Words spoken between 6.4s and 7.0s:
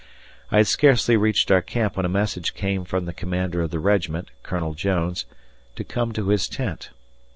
tent.